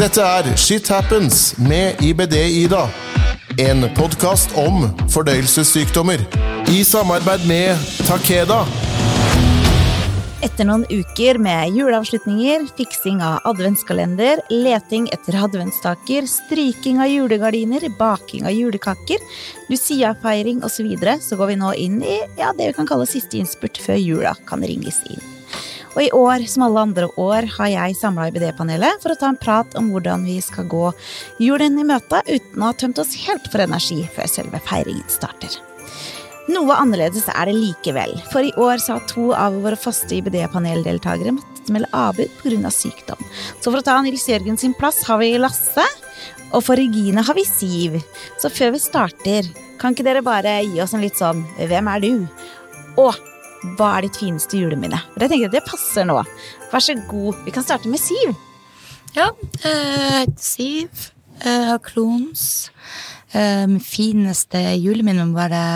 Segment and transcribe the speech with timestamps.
[0.00, 2.86] Dette er Shit Happens med IBD-Ida.
[3.60, 6.22] En podkast om fordøyelsessykdommer.
[6.72, 8.62] I samarbeid med Takeda.
[10.40, 18.48] Etter noen uker med juleavslutninger, fiksing av adventskalender, leting etter adventstaker, stryking av julegardiner, baking
[18.48, 19.20] av julekaker,
[19.68, 23.10] Lucia-feiring osv., så, videre, så går vi nå inn i ja, det vi kan kalle
[23.10, 25.39] siste innspurt før jula kan ringes inn.
[25.96, 29.40] Og i år, som alle andre år, har jeg samla IBD-panelet for å ta en
[29.40, 30.92] prat om hvordan vi skal gå
[31.42, 35.58] julen i møte uten å ha tømt oss helt for energi før selve feiringen starter.
[36.50, 41.70] Noe annerledes er det likevel, for i år sa to av våre faste IBD-paneldeltakere måttet
[41.74, 42.70] melde avbud pga.
[42.74, 43.20] sykdom.
[43.60, 45.84] Så for å ta Nils Jørgen sin plass har vi Lasse,
[46.50, 48.00] og for Regine har vi Siv.
[48.38, 49.46] Så før vi starter,
[49.78, 52.26] kan ikke dere bare gi oss en litt sånn Hvem er du?
[52.98, 53.14] Og
[53.76, 55.00] hva er ditt fineste juleminne?
[55.16, 56.16] Jeg tenker jeg det passer nå.
[56.70, 58.32] Vær så god, vi kan starte med Siv.
[59.16, 59.30] Ja,
[59.64, 61.10] jeg heter Siv.
[61.40, 62.44] Jeg har Klons.
[63.70, 65.66] Mitt fineste juleminne var det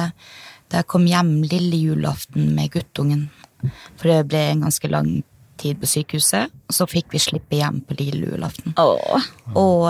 [0.73, 3.29] da jeg kom hjem lille julaften med guttungen.
[4.01, 5.11] For det ble en ganske lang
[5.61, 6.53] tid på sykehuset.
[6.69, 8.75] Og så fikk vi slippe hjem på lille julaften.
[8.81, 9.29] Åh.
[9.61, 9.85] Og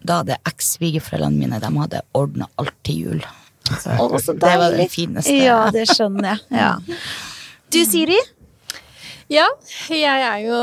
[0.00, 3.22] da hadde eks-svigerforeldrene mine de hadde ordna alt til jul.
[3.78, 5.38] Så, det var det fineste.
[5.38, 6.44] Ja, det skjønner jeg.
[6.60, 6.74] Ja.
[7.70, 8.18] Du, Siri?
[9.30, 9.44] Ja,
[9.94, 10.56] jeg er jo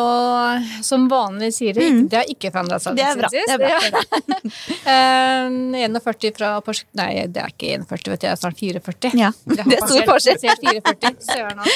[0.83, 1.85] som vanlig Siri.
[1.87, 2.09] det.
[2.11, 3.69] Det har ikke forandra seg Det er bra, det er bra.
[3.71, 4.41] Ja.
[4.87, 9.11] Eh, 41 fra Porsgrunn Nei, det er ikke 41, vet du, jeg er snart 44.
[9.19, 10.39] Ja, det er stor forskjell.
[10.43, 11.71] Jeg ser 44, søren òg.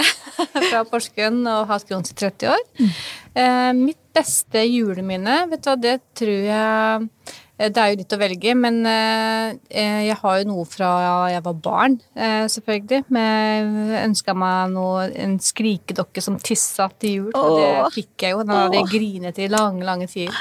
[0.72, 2.64] Fra Porsgrunn og hatt Grons i 30 år.
[2.80, 3.84] Mm.
[3.84, 7.08] mitt beste juleminne, vet du hva, det tror jeg
[7.54, 10.88] det er jo litt å velge, men eh, eh, jeg har jo noe fra
[11.30, 13.04] jeg var barn, eh, selvfølgelig.
[13.14, 18.34] Men jeg ønska meg noe, en skrikedokke som tissa til jul, og det fikk jeg
[18.34, 18.42] jo.
[18.48, 20.34] Da hadde jeg grinet i lange, lange tider.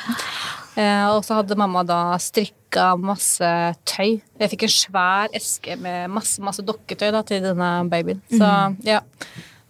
[0.73, 3.49] Eh, og så hadde mamma da strikka masse
[3.85, 4.17] tøy.
[4.41, 8.23] Jeg fikk en svær eske med masse, masse dokketøy da, til denne babyen.
[8.33, 8.49] Så
[8.89, 9.03] ja.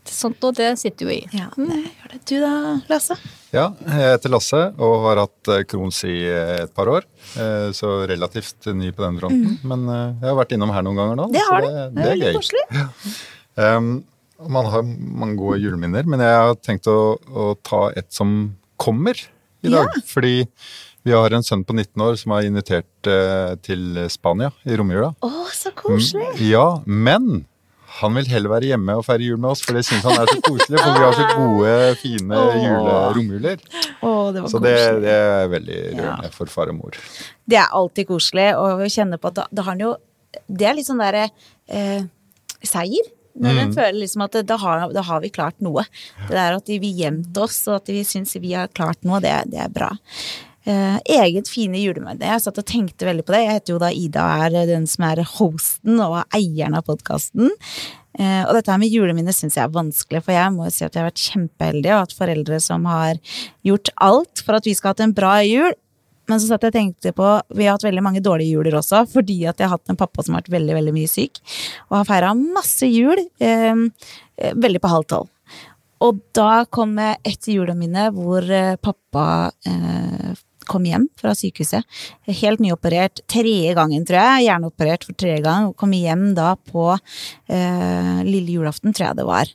[0.10, 1.22] Sånt noe, det sitter jo i.
[1.32, 2.18] Ja, det gjør det.
[2.30, 2.52] Du da,
[2.90, 3.16] Lasse?
[3.54, 7.06] Ja, jeg heter Lasse og har hatt eh, Crohns i eh, et par år.
[7.40, 9.60] Eh, Så relativt ny på den fronten.
[9.64, 11.28] Men eh, jeg har vært innom her noen ganger nå.
[11.30, 11.36] Mm.
[11.38, 11.68] Det har du.
[11.70, 12.40] det, Det det er er veldig gøy.
[12.42, 12.66] koselig.
[13.56, 13.92] Um,
[14.50, 14.84] man har
[15.24, 16.98] mange gode juleminner, men jeg har tenkt å,
[17.32, 18.34] å ta et som
[18.82, 19.16] kommer
[19.64, 19.88] i dag.
[20.10, 20.34] Fordi
[21.04, 25.14] vi har en sønn på 19 år som er invitert eh, til Spania i romjula.
[25.24, 26.28] Å, så koselig.
[26.50, 27.46] Ja, men
[28.00, 30.30] han vil heller være hjemme og feire jul med oss, for det syns han er
[30.32, 30.80] så koselig.
[30.80, 33.62] For vi har så gode, fine jule, romjuler.
[34.34, 34.74] Det Så det,
[35.04, 36.98] det er veldig rørende for far og mor.
[37.46, 39.94] Det er alltid koselig, og å kjenne på at da, da har han jo
[40.50, 41.28] Det er litt sånn derre
[41.70, 42.08] eh,
[42.66, 43.12] seier.
[43.34, 45.86] Når en føler liksom at da, har, da har vi klart noe.
[46.28, 49.34] Det der at vi gjemt oss, og at vi syns vi har klart noe, det,
[49.54, 49.92] det er bra.
[50.64, 52.24] Eh, eget fine juleminne.
[52.24, 53.42] Jeg satt og tenkte veldig på det.
[53.44, 57.52] Jeg heter jo da Ida og er den som er hosten og eieren av podkasten.
[58.16, 60.94] Eh, og dette her med juleminner syns jeg er vanskelig, for jeg må si at
[60.94, 63.20] jeg har vært kjempeheldig og hatt foreldre som har
[63.68, 65.76] gjort alt for at vi skal ha hatt en bra jul.
[66.32, 69.04] Men så satt jeg og tenkte på Vi har hatt veldig mange dårlige juler også,
[69.12, 71.44] fordi at jeg har hatt en pappa som har vært veldig veldig mye syk.
[71.90, 75.30] Og har feira masse jul eh, eh, veldig på halv tolv.
[76.04, 79.26] Og da kom jeg et juleminne hvor eh, pappa
[79.68, 80.32] eh,
[80.74, 81.86] kom hjem fra sykehuset.
[82.42, 83.24] Helt nyoperert.
[83.30, 84.48] Tredje gangen, tror jeg.
[84.48, 85.72] Hjerneoperert for tredje gang.
[85.78, 89.54] Kom hjem da på eh, lille julaften, tror jeg det var.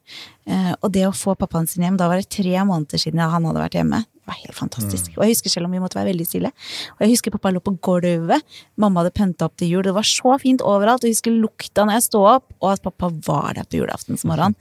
[0.48, 3.50] Eh, og det å få pappaen sin hjem, da var det tre måneder siden han
[3.50, 4.04] hadde vært hjemme.
[4.28, 5.14] Det var helt fantastisk.
[5.16, 6.50] Og jeg husker selv om vi måtte være veldig stille.
[6.98, 8.44] Og jeg husker pappa lå på gulvet.
[8.76, 9.86] Mamma hadde pynta opp til jul.
[9.86, 11.00] Det var så fint overalt.
[11.00, 14.58] Og jeg husker lukta når jeg sto opp, og at pappa var der på julaftensmorgenen.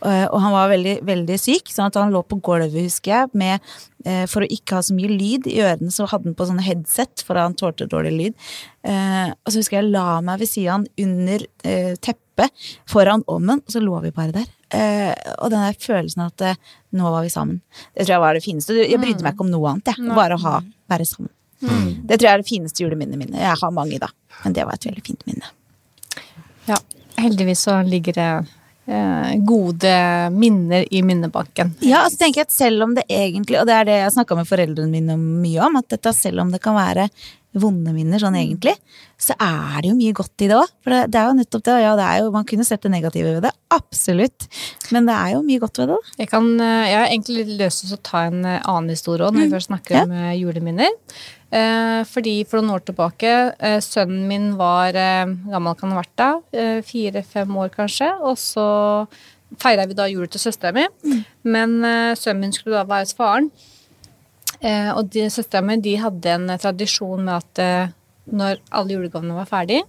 [0.00, 3.58] Og han var veldig, veldig syk, sånn at han lå på gulvet, husker jeg, med
[4.08, 6.64] eh, For å ikke ha så mye lyd i ørene, så hadde han på sånne
[6.64, 8.48] headset, for han tålte dårlig lyd.
[8.88, 12.64] Eh, og så husker jeg jeg la meg ved sida av han under eh, teppet
[12.88, 14.48] foran ovnen, og så lå vi bare der.
[14.70, 16.58] Eh, og den der følelsen at eh,
[16.96, 17.60] nå var vi sammen.
[17.94, 18.78] Det tror jeg var det fineste.
[18.84, 20.14] Jeg brydde meg ikke om noe annet, jeg.
[20.16, 20.56] Bare å ha,
[20.90, 21.32] være sammen.
[21.60, 23.36] Det tror jeg er det fineste juleminnet mine.
[23.36, 24.08] Jeg har mange, da.
[24.44, 25.50] Men det var et veldig fint minne.
[26.70, 26.78] Ja,
[27.20, 28.30] heldigvis så ligger det
[28.90, 29.92] eh, gode
[30.32, 31.74] minner i minnebanken.
[31.84, 34.38] Ja, altså tenker jeg at selv om det egentlig, og det er det jeg snakka
[34.38, 37.10] med foreldrene mine mye om, at dette selv om det kan være
[37.58, 38.76] vonde minner sånn egentlig,
[39.18, 40.68] så er det jo mye godt i det òg.
[40.84, 41.74] For det, det er jo nettopp det.
[41.82, 44.46] Ja, det er jo, man kunne sett det negative ved det, absolutt.
[44.94, 45.96] Men det er jo mye godt ved det.
[45.98, 46.14] da.
[46.22, 49.34] Jeg, kan, eh, jeg har egentlig lyst til å ta en eh, annen historie òg,
[49.34, 50.04] når vi først snakker Ja.
[50.06, 50.94] om eh, juleminner.
[51.50, 56.14] Eh, fordi for noen år tilbake, eh, sønnen min var eh, gammel kan ha vært
[56.22, 58.68] da, eh, fire-fem år kanskje, og så
[59.58, 60.86] feira vi da jul til søstera mi.
[61.42, 63.50] Men eh, sønnen min skulle da være hos faren.
[64.60, 67.94] Eh, og søstera mi de hadde en eh, tradisjon med at eh,
[68.30, 69.80] når alle julegavene var ferdig,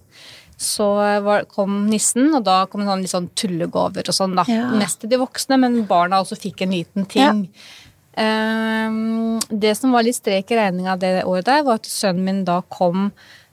[0.62, 0.86] så
[1.24, 4.44] var, kom nissen, og da kom det sånn, litt sånn tullegaver og sånn, da.
[4.50, 4.68] Ja.
[4.78, 7.44] Mest til de voksne, men barna også fikk en liten ting.
[8.12, 8.96] Eh,
[9.48, 12.60] det som var litt strek i regninga det året der, var at sønnen min da
[12.72, 13.10] kom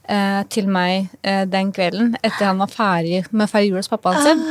[0.10, 3.92] eh, til meg eh, den kvelden etter han var ferdig med å feire jul hos
[3.92, 4.44] pappaen sin.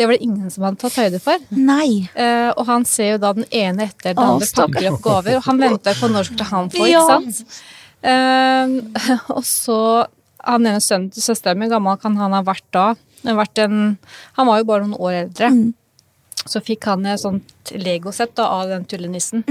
[0.00, 1.42] Det var det ingen som hadde tatt høyde for.
[1.52, 2.06] Nei.
[2.16, 5.44] Eh, og han ser jo da den ene etter den andre pakker opp gaver, og
[5.44, 7.02] han venter på når skulle han få, Ja.
[7.18, 7.60] ikke sant?
[8.00, 9.76] Eh, og så
[10.40, 12.86] han ene sønnen til søsteren min, gammel kan han ha vært da?
[13.28, 13.98] Vært en,
[14.38, 15.52] han var jo bare noen år eldre.
[16.48, 19.44] Så fikk han et sånt legosett da, av den tullenissen.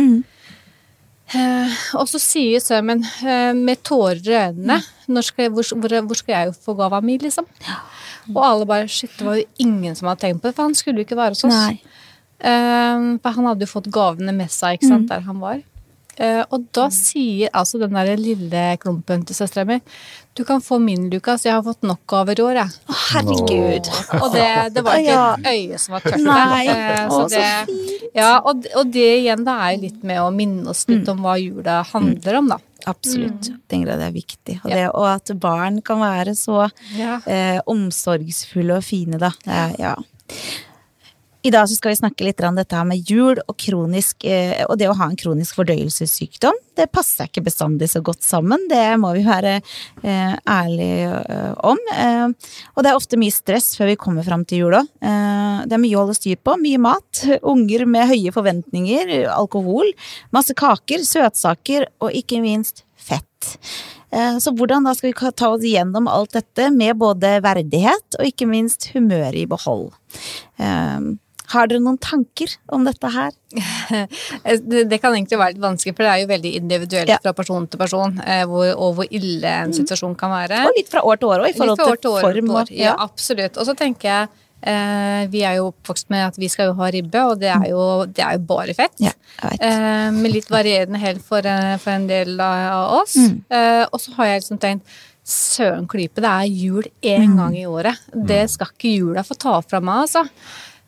[1.30, 4.80] Eh, og så sier Sømmen eh, med tårer i øynene
[5.14, 7.46] når skal jeg, hvor, hvor, hvor skal jeg få gava mi, liksom?
[8.36, 10.78] Og alle bare Shit, det var jo ingen som hadde tenkt på det, for han
[10.78, 11.56] skulle jo ikke være hos oss.
[11.56, 11.80] Nei.
[12.40, 15.60] Eh, for han hadde jo fått gavene med seg ikke sant, der han var.
[16.20, 19.78] Eh, og da sier altså den der lille klumpen til søstera mi
[20.36, 21.46] Du kan få min, Lukas.
[21.48, 22.76] Jeg har fått nok over år, jeg.
[22.92, 23.90] Å, herregud.
[24.20, 24.46] Og det,
[24.76, 26.22] det var ikke et øye som var tørt.
[26.24, 26.62] Nei.
[26.70, 30.70] Eh, så det, ja, og, og det igjen da er jo litt med å minne
[30.72, 32.60] oss litt om hva jula handler om, da.
[32.88, 33.50] Absolutt.
[33.68, 34.56] Tenker jeg det er viktig.
[34.64, 37.20] Og, det, og at barn kan være så Ja.
[37.28, 39.32] eh, omsorgsfulle og fine, da.
[39.44, 39.96] Det ja.
[41.40, 44.90] I dag skal vi snakke litt om dette med jul og kronisk eh, Og det
[44.92, 46.58] å ha en kronisk fordøyelsessykdom.
[46.76, 51.80] Det passer ikke bestandig så godt sammen, det må vi være eh, ærlige eh, om.
[52.76, 54.82] Og det er ofte mye stress før vi kommer fram til jula.
[55.00, 56.58] Eh, det er mye å holde styr på.
[56.60, 57.22] Mye mat.
[57.54, 59.16] Unger med høye forventninger.
[59.32, 59.94] Alkohol.
[60.36, 63.56] Masse kaker, søtsaker og ikke minst fett.
[64.10, 68.48] Så hvordan da skal vi ta oss gjennom alt dette med både verdighet og ikke
[68.50, 69.92] minst humør i behold?
[70.58, 71.12] Eh,
[71.50, 73.32] Har dere noen tanker om dette her?
[74.90, 77.18] Det, kan egentlig være litt vanskelig, for det er jo veldig individuelt Ja.
[77.24, 80.62] fra person til person, eh, hvor, og hvor ille en situasjon kan være.
[80.68, 82.54] Og litt fra år til år òg, i forhold til, år til år form.
[82.62, 82.72] år.
[82.76, 83.58] Ja, absolutt.
[83.58, 84.30] Og så tenker jeg
[84.62, 87.70] eh, Vi er jo oppvokst med at vi skal jo ha ribbe, og det er
[87.72, 88.94] jo, det er jo bare fett.
[89.02, 89.14] Ja.
[89.42, 91.42] Eh, med litt varierende hell for,
[91.80, 93.16] for en del av oss.
[93.18, 93.38] Mm.
[93.50, 94.98] Eh, og så har jeg liksom tenkt
[95.30, 97.36] Søren klype, det er jul én Mm.
[97.38, 98.00] gang i året.
[98.16, 100.24] Det skal ikke jula få ta fra meg, altså.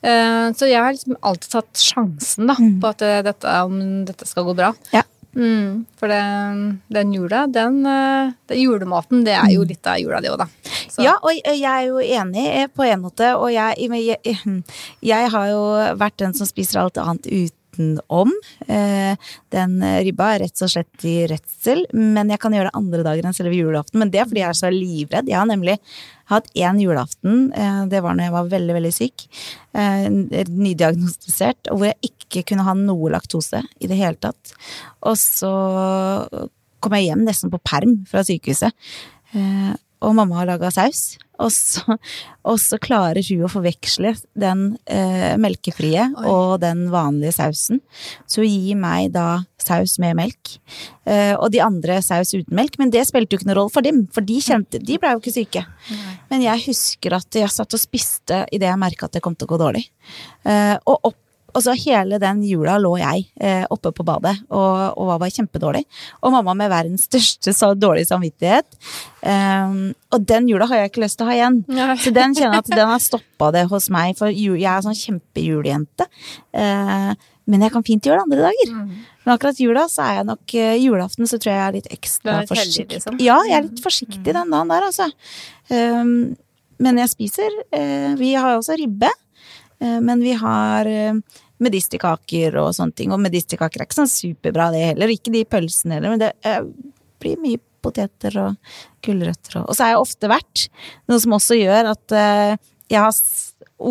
[0.04, 4.26] Eh, så jeg har liksom alltid tatt sjansen da, på at eh, dette, om dette
[4.28, 4.72] skal gå bra.
[4.96, 5.04] Ja.
[5.32, 6.18] Mm, for det,
[6.92, 10.48] den jula, den, eh, den julematen, det er jo litt av jula, det òg, da.
[10.92, 14.42] Så- Ja, og jeg er jo enig på en måte, og jeg, jeg,
[15.02, 15.62] jeg har jo
[15.96, 17.30] vært den som spiser alt annet
[17.72, 18.00] utenom.
[18.12, 18.32] om.
[19.52, 19.74] Den
[20.04, 23.36] ribba er rett og slett i redsel, men jeg kan gjøre det andre dager enn
[23.36, 24.00] selve julaften.
[24.02, 25.30] Men det er fordi jeg er så livredd.
[25.32, 25.78] Jeg har nemlig
[26.32, 29.28] hatt én julaften, eh, det var når jeg var veldig, veldig syk,
[29.76, 30.08] eh,
[30.48, 34.56] nydiagnostisert, og hvor jeg ikke kunne ha noe laktose i det hele tatt.
[35.04, 35.52] Og så
[36.82, 38.72] kom jeg hjem nesten på perm fra sykehuset.
[40.02, 41.16] Og mamma har laga saus.
[41.42, 41.96] Og så,
[42.46, 47.82] og så klarer hun å forveksle den eh, melkefrie og den vanlige sausen.
[48.30, 50.56] Så hun gir meg da saus med melk.
[51.10, 52.78] Eh, og de andre saus uten melk.
[52.82, 55.24] Men det spilte jo ikke noen rolle for dem, for de kjente, de ble jo
[55.24, 55.66] ikke syke.
[56.32, 59.50] Men jeg husker at jeg satt og spiste idet jeg merka at det kom til
[59.50, 59.88] å gå dårlig.
[60.46, 61.20] Eh, og opp
[61.58, 65.84] Altså Hele den jula lå jeg eh, oppe på badet og, og var kjempedårlig.
[66.22, 68.68] Og mamma med verdens største så dårlig samvittighet.
[69.22, 71.60] Um, og den jula har jeg ikke lyst til å ha igjen.
[71.72, 71.96] Nei.
[72.02, 76.08] Så den kjenner at den har stoppa det hos meg, for jeg er sånn kjempejulejente.
[76.56, 77.12] Uh,
[77.52, 78.76] men jeg kan fint gjøre det andre dager.
[79.22, 81.92] Men akkurat jula så er jeg nok uh, Julaften så tror jeg jeg er litt
[81.98, 83.02] ekstra er litt heldig, forsiktig.
[83.02, 83.20] liksom.
[83.22, 85.10] Ja, jeg er litt forsiktig den dagen der, altså.
[85.72, 86.16] Um,
[86.82, 89.10] men jeg spiser Uh, Vi har jo også ribbe.
[89.82, 91.20] Eh, Men vi har eh,
[91.62, 93.12] medisterkaker og sånne ting.
[93.14, 95.14] Og medisterkaker er ikke sånn superbra, det heller.
[95.14, 96.64] Ikke de pølsene heller, men det eh,
[97.22, 100.68] blir mye poteter og gulrøtter og Og så har jeg ofte vært,
[101.10, 103.16] noe som også gjør at jeg har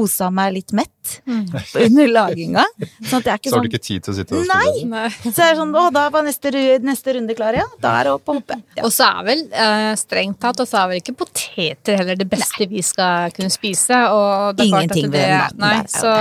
[0.00, 2.64] osa meg litt mett under laginga.
[2.78, 4.50] Sånn at jeg er ikke Så har sånn du ikke tid til å sitte og
[4.50, 4.66] Nei!
[4.68, 4.90] spise.
[4.92, 5.08] Nei.
[5.24, 6.52] Så er det sånn, å, da var neste,
[6.86, 7.66] neste runde klar, ja.
[7.82, 8.60] Da er det opp og hoppe.
[8.76, 8.84] Ja.
[8.86, 12.28] Og så er vel eh, strengt tatt, og så er vel ikke poteter heller det
[12.30, 14.04] beste vi skal kunne spise.
[14.14, 16.14] Og det er Ingenting det, ved den maten der er så,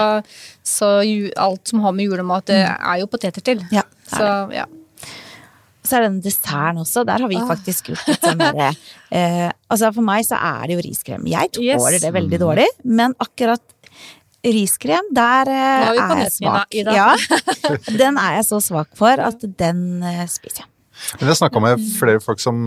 [0.65, 0.91] så
[1.49, 3.63] alt som har med julemat, det er jo poteter til.
[3.75, 4.67] Ja, det er så ja.
[5.89, 7.03] Så er det denne desserten også.
[7.09, 8.69] Der har vi faktisk gjort litt sånn derre
[9.17, 11.25] eh, Altså for meg så er det jo riskrem.
[11.29, 12.03] Jeg tåler Yes.
[12.05, 13.63] det veldig dårlig, men akkurat
[14.45, 16.75] riskrem, der eh, er vi på jeg svak.
[16.79, 16.93] Ida.
[16.95, 17.09] Ja,
[18.01, 20.69] den er jeg så svak for at den eh, spiser jeg.
[21.19, 22.57] Men jeg snakka med flere folk som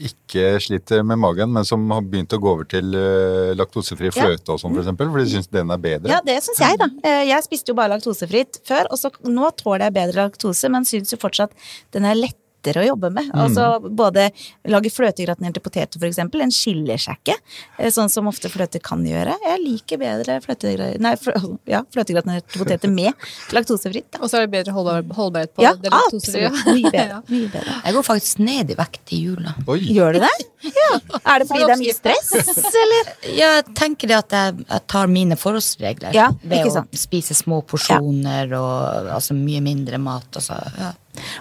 [0.00, 4.14] ikke sliter med magen, men som har begynt å gå over til eh, laktosefri Ja.
[4.14, 6.12] fløte og sånn, for eksempel, for de syns den er bedre.
[6.14, 6.86] Ja, det syns jeg, da.
[7.04, 10.86] Eh, Jeg spiste jo bare laktosefritt før, og så nå tåler jeg bedre laktose, men
[10.88, 11.52] syns jo fortsatt
[11.96, 12.16] den er
[12.60, 13.30] lettere å jobbe med.
[13.34, 14.28] Altså både
[14.68, 16.42] lage fløtegratinerte poteter, for eksempel.
[16.44, 17.36] En skiller seg ikke,
[17.78, 19.34] eh, sånn som ofte fløte kan gjøre.
[19.44, 23.14] Jeg liker bedre fløtegra- nei, flø- ja, fløtegratinerte poteter med
[23.52, 24.20] laktosefritt.
[24.20, 26.48] Og så er det bedre holdbar, holdbarhet på Ja, det laktosefrie.
[26.50, 26.82] absolutt.
[26.82, 27.22] Mye bedre.
[27.28, 27.82] Mye bedre.
[27.84, 29.54] Jeg går faktisk ned i vekt i jula.
[29.66, 29.80] Oi!
[29.80, 30.34] Gjør du det?
[30.62, 30.98] Ja.
[31.24, 32.32] Er det fordi det er mye stress,
[32.84, 33.12] eller?
[33.36, 36.12] Jeg tenker det at jeg, jeg tar mine forholdsregler.
[36.14, 40.26] Ja, ved å spise små porsjoner og altså mye mindre mat.
[40.36, 40.92] Altså, ja,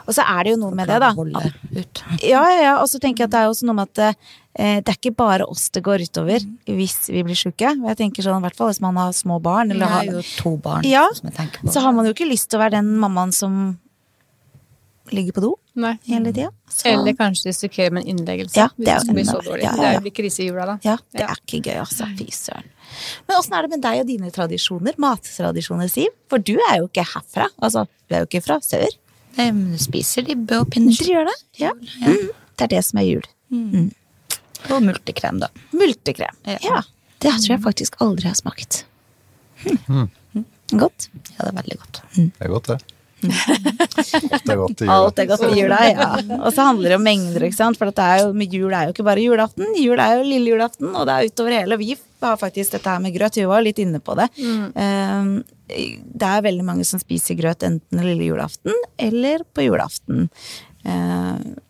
[0.08, 1.12] Og så er det jo noe med det, da.
[2.26, 2.76] Ja, ja, ja.
[2.82, 4.00] Og så tenker jeg at det er også noe med at
[4.58, 7.70] eh, det er ikke bare oss det går utover hvis vi blir sjuke.
[7.78, 9.72] Jeg tenker sånn, i hvert fall hvis man har små barn.
[9.72, 11.06] Eller Jeg har jo to barn Ja,
[11.70, 13.78] så har man jo ikke lyst til å være den mammaen som
[15.10, 15.96] ligger på do Nei.
[16.06, 16.52] hele tida.
[16.70, 18.56] Så- Eller kanskje risikere med en innleggelse.
[18.60, 19.64] Ja, hvis det er jo blir så dårlig.
[19.64, 19.94] ja, ja, Det er ja.
[20.00, 20.76] jo blir krise i jula, da.
[20.84, 21.28] Ja, det Ja.
[21.28, 22.06] er ikke gøy, altså.
[22.18, 22.64] Fy søren.
[23.28, 24.94] Men åssen er det med deg og dine tradisjoner?
[24.98, 26.08] Mattradisjoner, Siv?
[26.30, 27.48] For du er jo ikke herfra.
[27.62, 28.88] Altså, du er jo ikke fra sør.
[29.38, 31.36] Nei, spiser ribbe og Dere pinnekjøtt gjør det?
[31.62, 31.74] Ja.
[32.04, 32.30] Mm.
[32.60, 33.28] Det er det som er jul.
[34.70, 35.48] og multekrem, da.
[35.72, 36.36] Multekrem.
[36.46, 36.58] Ja.
[36.66, 36.82] Ja.
[37.20, 38.86] Det tror jeg faktisk aldri har smakt.
[39.88, 40.08] Mm.
[40.80, 41.10] Godt.
[41.36, 42.02] Ja, det er veldig godt.
[42.16, 42.99] Det er godt, det.
[43.30, 44.96] Alt er godt i jula.
[44.96, 46.10] Alt er godt i jula, ja.
[46.40, 47.80] Og så handler det om mengder, ikke sant.
[47.80, 49.74] For det er jo, jul er jo ikke bare julaften.
[49.80, 51.80] Jul er jo lille julaften, og det er utover hele.
[51.82, 53.40] Vi har faktisk dette her med grøt.
[53.40, 54.30] Vi var litt inne på det.
[54.40, 55.32] Um,
[55.70, 60.30] det er veldig mange som spiser grøt enten lille julaften eller på julaften.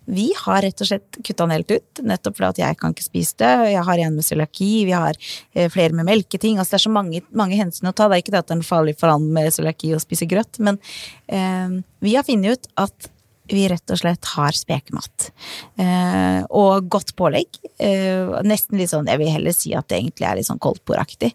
[0.09, 3.05] Vi har rett og slett kutta den helt ut, nettopp fordi at jeg kan ikke
[3.05, 3.51] spise det.
[3.75, 5.19] Jeg har en med cøliaki, vi har
[5.53, 6.57] eh, flere med melketing.
[6.57, 8.09] Altså det er så mange, mange hensyn å ta.
[8.09, 10.61] Det er ikke det at det er farlig for han med cøliaki å spise grøt,
[10.65, 10.81] men
[11.27, 13.11] eh, vi har funnet ut at
[13.51, 15.29] vi rett og slett har spekemat.
[15.79, 17.59] Eh, og godt pålegg.
[17.81, 21.33] Eh, nesten litt sånn, jeg vil heller si at det egentlig er litt sånn koldtbordaktig.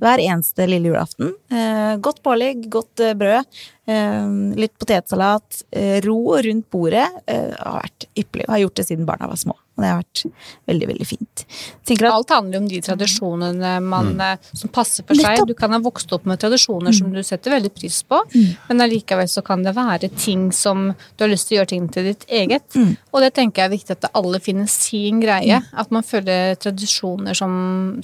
[0.00, 1.34] Hver eneste lille julaften.
[1.50, 3.60] Eh, godt pålegg, godt eh, brød.
[3.86, 4.32] Eh,
[4.62, 5.62] litt potetsalat.
[5.70, 7.08] Eh, ro rundt bordet.
[7.26, 8.48] Har vært ypperlig.
[8.50, 9.58] Har gjort det siden barna var små.
[9.76, 10.22] Og det har vært
[10.70, 11.44] veldig, veldig fint.
[11.84, 14.46] At Alt handler om de tradisjonene man, mm.
[14.56, 15.42] som passer for seg.
[15.48, 19.28] Du kan ha vokst opp med tradisjoner som du setter veldig pris på, men allikevel
[19.28, 22.24] så kan det være ting som du har lyst til å gjøre ting til ditt
[22.32, 22.78] eget.
[23.12, 25.60] Og det tenker jeg er viktig at alle finner sin greie.
[25.76, 27.52] At man følger tradisjoner som,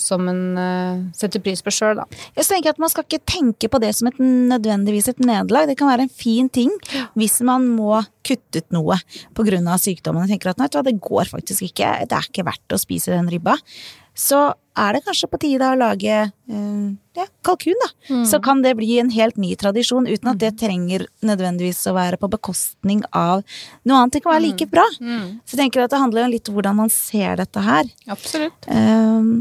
[0.03, 2.07] som en uh, setter pris på sjøl, da.
[2.37, 5.69] Jeg tenker at Man skal ikke tenke på det som et nødvendigvis et nederlag.
[5.71, 6.73] Det kan være en fin ting
[7.19, 8.99] hvis man må kutte ut noe
[9.37, 9.77] pga.
[9.79, 10.27] sykdommen.
[10.27, 11.93] Jeg tenker at nei, det går faktisk ikke.
[12.09, 13.59] Det er ikke verdt å spise den ribba.
[14.13, 17.89] Så er det kanskje på tide å lage eh, ja, kalkun, da.
[18.29, 22.19] Så kan det bli en helt ny tradisjon, uten at det trenger nødvendigvis å være
[22.21, 23.41] på bekostning av
[23.89, 24.19] noe annet.
[24.19, 24.85] Det kan være like bra.
[24.99, 27.89] Så jeg tenker at det handler jo litt om hvordan man ser dette her.
[28.13, 28.69] Absolutt.
[28.69, 29.33] Um,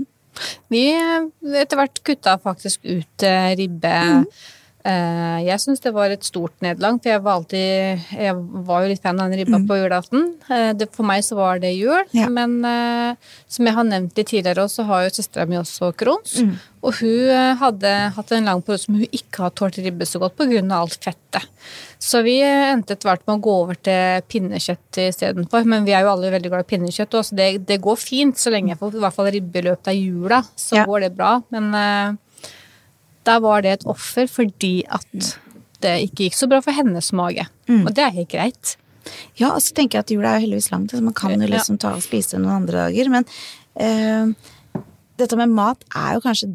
[0.71, 1.27] Vi eh,
[1.59, 3.91] etter hvert kutta faktisk ut eh, ribbe.
[3.91, 4.47] Eh,
[4.83, 8.35] jeg syns det var et stort nederlag, for jeg var alltid Jeg
[8.67, 10.27] var jo litt fan av den ribba på julaften.
[10.49, 12.01] Eh, det, for meg så var det jul.
[12.17, 12.29] Ja.
[12.33, 13.15] Men eh,
[13.51, 16.39] som jeg har nevnt litt tidligere, også, så har jo søstera mi også Crohns.
[16.81, 20.21] Og hun eh, hadde hatt en lang periode som hun ikke har tålt ribbe så
[20.23, 20.63] godt pga.
[20.79, 21.45] alt fettet.
[22.01, 25.67] Så vi eh, endte etter hvert med å gå over til pinnekjøtt istedenfor.
[25.69, 28.37] Men vi er jo alle veldig glad i pinnekjøtt, og så det, det går fint
[28.41, 30.41] så lenge jeg får i hvert fall ribbe i løpet av jula.
[30.57, 30.85] Så Ja.
[30.89, 31.35] går det bra.
[31.53, 31.69] Men
[33.27, 35.31] der var det et offer fordi at
[35.81, 37.47] det ikke gikk så bra for hennes mage.
[37.87, 38.75] Og det er helt greit.
[39.39, 41.47] Ja, og så tenker jeg at jula er jo heldigvis langt, så man kan jo
[41.49, 43.09] liksom ta og spise noen andre dager.
[43.09, 43.25] Men
[43.81, 44.29] eh,
[45.17, 46.51] dette med mat er jo kanskje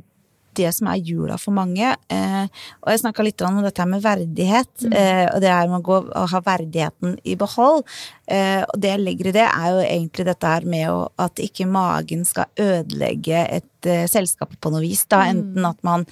[0.57, 1.93] det som er jula for mange.
[2.13, 2.45] Eh,
[2.83, 6.43] og jeg snakka litt om dette med verdighet, eh, og det er med å ha
[6.47, 7.85] verdigheten i behold.
[8.27, 11.43] Eh, og det jeg legger i det, er jo egentlig dette her med å, at
[11.43, 15.07] ikke magen skal ødelegge et eh, selskap på noe vis.
[15.11, 15.25] Da.
[15.31, 16.07] Enten at man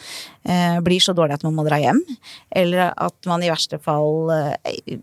[0.45, 2.03] eh, blir så dårlig at man må dra hjem,
[2.55, 4.99] eller at man i verste fall eh,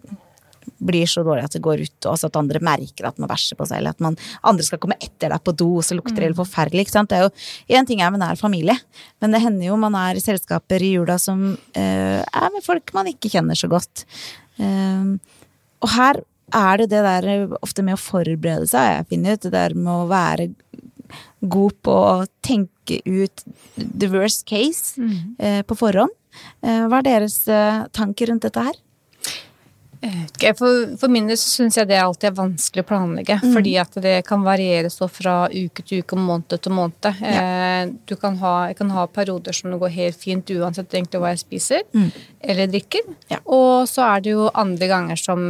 [0.82, 3.68] blir så dårlig at det går ut, og at andre merker at man bæsjer på
[3.70, 6.32] seg, eller at man, andre skal komme etter deg på do, og så lukter det
[6.32, 6.86] helt forferdelig.
[6.86, 7.12] ikke sant?
[7.12, 8.76] Det er jo Én ting er med nær familie,
[9.22, 12.94] men det hender jo man er i selskaper i jula som eh, er med folk
[12.98, 14.06] man ikke kjenner så godt.
[14.62, 15.16] Eh,
[15.82, 19.46] og her er det det der ofte med å forberede seg, har jeg funnet ut.
[19.48, 20.50] Det der med å være
[21.42, 22.16] god på å
[22.46, 23.44] tenke ut
[23.76, 25.00] the worst case
[25.40, 26.14] eh, på forhånd.
[26.64, 28.78] Eh, hva er deres eh, tanker rundt dette her?
[30.58, 33.38] For, for min del så syns jeg det alltid er vanskelig å planlegge.
[33.44, 37.12] Fordi at det kan variere så fra uke til uke måned til måned.
[37.22, 41.22] Eh, du kan ha, jeg kan ha perioder som det går helt fint uansett egentlig
[41.22, 41.86] hva jeg spiser
[42.42, 43.10] eller drikker.
[43.32, 43.42] Ja.
[43.46, 45.42] Og så er det jo andre ganger som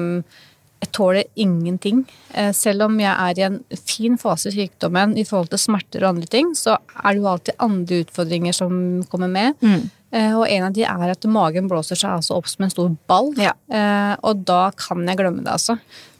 [0.82, 2.04] jeg tåler ingenting.
[2.34, 6.04] Eh, selv om jeg er i en fin fase i sykdommen i forhold til smerter
[6.04, 8.78] og andre ting, så er det jo alltid andre utfordringer som
[9.12, 9.58] kommer med.
[9.62, 9.90] Mm.
[10.12, 13.30] og en av de er at magen blåser seg altså opp som en stor ball.
[13.40, 13.54] Ja.
[13.72, 15.78] Eh, og da kan jeg glemme det, altså.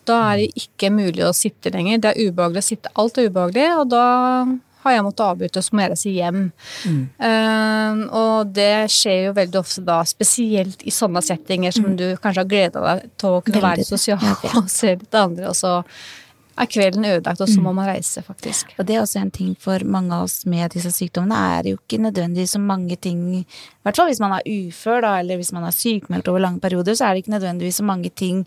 [0.08, 2.00] Da er det ikke mulig å sitte lenger.
[2.02, 2.94] Det er ubehagelig å sitte.
[3.02, 4.06] Alt er ubehagelig, og da
[4.84, 6.40] har jeg måttet avbryte, og så må jeg reise hjem.
[7.28, 12.44] Eh, og det skjer jo veldig ofte da, spesielt i sånne settinger som du kanskje
[12.44, 13.70] har gleda deg til å kunne Veldig.
[13.70, 14.56] være sosial Ja, ja.
[14.62, 15.80] og se litt andre, og så
[16.62, 18.74] er kvelden ødelagt, og så må man reise, faktisk.
[18.78, 21.80] Og det er også en ting for mange av oss med disse sykdommene, er jo
[21.80, 23.46] ikke nødvendigvis så mange ting I
[23.88, 26.98] hvert fall hvis man er ufør, da, eller hvis man er sykmeldt over lange perioder,
[26.98, 28.44] så er det ikke nødvendigvis så mange ting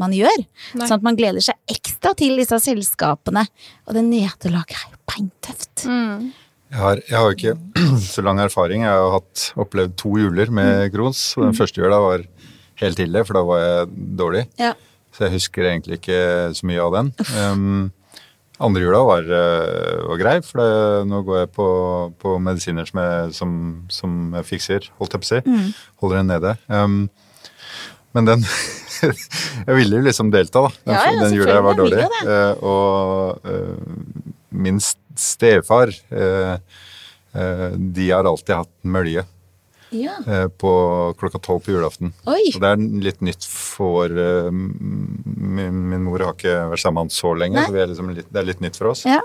[0.00, 0.42] man gjør.
[0.74, 0.88] Nei.
[0.88, 3.46] Sånn at man gleder seg ekstra til disse selskapene.
[3.86, 6.30] Og det nederlaget er jo Mm.
[6.74, 7.54] Jeg har, jeg har ikke
[8.14, 8.82] så lang erfaring.
[8.86, 11.20] Jeg har hatt, opplevd to juler med Crohns.
[11.38, 12.24] og Den første jula var
[12.82, 14.46] helt ille, for da var jeg dårlig.
[14.58, 14.72] Ja.
[15.14, 16.18] Så jeg husker egentlig ikke
[16.58, 17.12] så mye av den.
[17.38, 17.92] Um,
[18.64, 21.66] andre jula var, eh, var grei, for det, nå går jeg på,
[22.22, 23.52] på medisiner som jeg, som,
[23.92, 25.70] som jeg fikser, holdt jeg på å si.
[26.02, 26.54] Holder den nede.
[26.66, 26.98] Um,
[28.14, 28.44] men den
[29.04, 30.70] Jeg ville jo liksom delta, da.
[30.86, 32.04] Den, Ja, ja, den jula jeg var dårlig.
[32.24, 34.80] Eh, og eh, min
[35.16, 36.52] stefar eh,
[37.34, 39.24] eh, De har alltid hatt mølje
[39.90, 40.16] ja.
[40.26, 40.72] eh, på
[41.18, 42.12] klokka tolv på julaften.
[42.26, 42.52] Oi.
[42.52, 44.10] Så det er litt nytt for
[44.50, 47.66] min, min mor har ikke vært sammen med han så lenge, Nei.
[47.68, 49.04] så er liksom litt, det er litt nytt for oss.
[49.08, 49.20] Ja.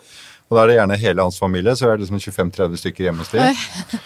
[0.49, 3.25] Og da er det gjerne hele hans familie, så er det liksom 25-30 stykker hjemme
[3.25, 3.99] hos dem.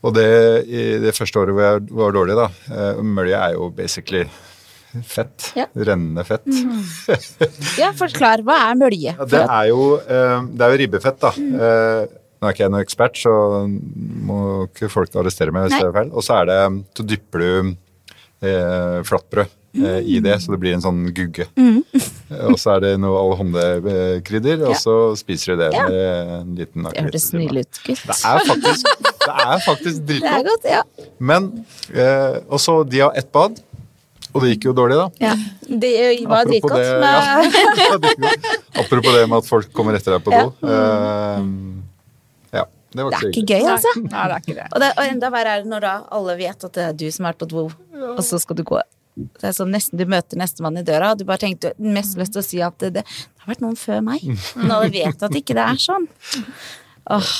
[0.00, 0.30] Og det,
[0.64, 2.46] i det første året hvor jeg var dårlig, da
[3.04, 4.22] Mølje er jo basically
[5.06, 5.52] fett.
[5.58, 5.66] Ja.
[5.74, 6.46] Rennende fett.
[7.78, 8.42] ja, forklar.
[8.46, 9.14] Hva er mølje?
[9.30, 11.30] Det er jo, eh, det er jo ribbefett, da.
[11.36, 11.54] Mm.
[12.40, 13.32] nå er ikke jeg noen ekspert, så
[13.68, 15.80] må ikke folk arrestere meg hvis Nei.
[15.84, 16.12] det er feil.
[16.16, 16.60] Og så er det
[16.96, 17.74] Så dypper du
[18.48, 19.50] eh, flatbrød
[19.84, 21.46] eh, i det, så det blir en sånn gugge.
[21.60, 21.82] Mm.
[22.48, 25.84] Og så er det noe alhonde-krydder, og så spiser du det Ja.
[25.88, 27.40] med en liten Det hørtes akevitt.
[27.40, 28.04] nydelig ut, gutt.
[28.06, 28.86] Det er faktisk,
[29.26, 30.68] det er faktisk dritgodt.
[31.18, 31.50] Men
[31.94, 33.60] eh, Og så de har ett bad,
[34.32, 35.06] og det gikk jo dårlig, da.
[35.26, 35.34] ja.
[35.70, 35.90] Det
[36.28, 36.78] var dritgodt.
[36.78, 38.30] det, men- ja.
[38.84, 40.52] Apropos det med at folk kommer etter deg på do.
[40.66, 41.42] Eh,
[42.58, 42.64] ja,
[42.94, 43.92] det var Det er ikke gøy, altså.
[44.04, 44.68] Nei, det er ikke det.
[44.72, 47.06] Og, det, og enda verre er det når da alle vet at det er du
[47.14, 47.66] som har vært på do,
[48.16, 48.80] og så skal du gå.
[49.20, 52.32] Det er sånn nesten du møter nestemann i døra, og du bare tenkte mest lyst
[52.36, 54.22] til å si at det, det, det har vært noen før meg.
[54.56, 56.06] Men alle vet at ikke det er sånn.
[57.10, 57.32] Åh.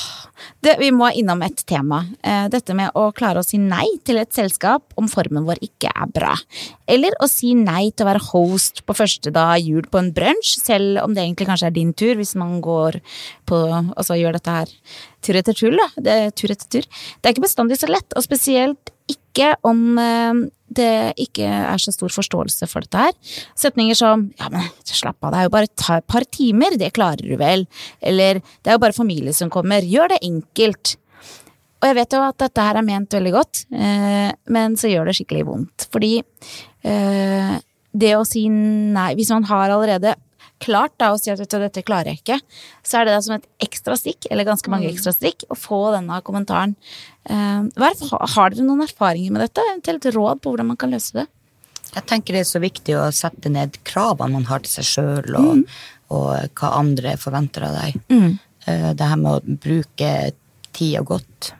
[0.61, 2.03] Det, vi må innom et tema.
[2.21, 5.89] Eh, dette med å klare å si nei til et selskap om formen vår ikke
[5.89, 6.35] er bra.
[6.89, 10.53] Eller å si nei til å være host på første dag jul på en brunsj,
[10.61, 13.01] selv om det egentlig kanskje er din tur, hvis man går
[13.49, 14.69] på Altså gjør dette her
[15.21, 15.87] tur etter tur, da.
[15.97, 16.85] Det er tur etter tur.
[16.85, 19.20] Det er ikke bestandig så lett, og spesielt ikke
[19.67, 20.41] om eh,
[20.71, 23.13] det ikke er så stor forståelse for dette her.
[23.59, 27.27] Setninger som 'ja, men slapp av, det er jo bare et par timer, det klarer
[27.27, 27.67] du vel',
[28.01, 30.95] eller 'det er jo bare familie som kommer, gjør det enkelt'.
[31.81, 35.05] Og jeg vet jo at dette her er ment veldig godt, eh, men så gjør
[35.05, 35.87] det skikkelig vondt.
[35.91, 36.21] Fordi
[36.83, 37.59] eh,
[37.91, 40.15] det å si nei Hvis man har allerede
[40.61, 42.37] klart da, å si at vet du, dette klarer jeg ikke,
[42.85, 45.79] så er det da som et ekstra stikk, eller ganske mange ekstra stikk, å få
[45.95, 46.75] denne kommentaren.
[47.29, 49.61] Eh, hva er, har dere noen erfaringer med dette?
[49.69, 51.27] Eventuelt råd på hvordan man kan løse det?
[51.93, 55.35] Jeg tenker det er så viktig å sette ned kravene man har til seg sjøl,
[55.35, 55.65] og, Mm.
[56.09, 57.99] og hva andre forventer av deg.
[58.09, 58.39] Mm.
[58.95, 60.31] Det her med å bruke
[60.73, 61.51] tida godt.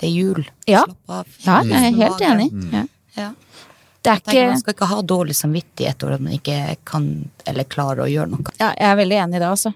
[0.00, 0.44] Det er jul.
[0.66, 0.82] Ja.
[0.84, 1.26] Slapp av.
[1.46, 2.50] Ja, jeg er helt enig.
[2.52, 2.88] Mm.
[3.16, 3.30] Ja.
[4.06, 7.06] Er tenker Man skal ikke ha dårlig samvittighet over at man ikke kan
[7.46, 8.54] eller klarer å gjøre noe.
[8.60, 9.72] ja, Jeg er veldig enig i det også.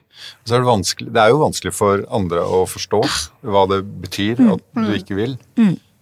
[0.46, 3.00] Så er det, det er jo vanskelig for andre å forstå
[3.42, 4.52] hva det betyr Mm.
[4.54, 5.36] at du ikke vil.